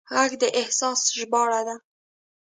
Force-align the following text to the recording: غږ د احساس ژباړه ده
غږ 0.15 0.31
د 0.41 0.43
احساس 0.61 0.99
ژباړه 1.17 1.61
ده 1.67 1.75